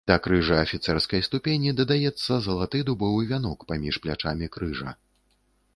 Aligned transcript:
Да 0.09 0.15
крыжа 0.27 0.55
афіцэрскай 0.61 1.21
ступені 1.27 1.73
дадаецца 1.81 2.33
залаты 2.47 2.77
дубовы 2.89 3.21
вянок 3.35 3.59
паміж 3.73 3.95
плячамі 4.07 4.45
крыжа. 4.57 4.89